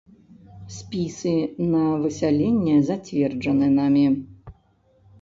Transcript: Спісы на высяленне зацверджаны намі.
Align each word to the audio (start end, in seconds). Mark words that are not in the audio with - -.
Спісы 0.77 1.33
на 1.75 1.83
высяленне 2.07 2.75
зацверджаны 2.91 3.67
намі. 3.79 4.07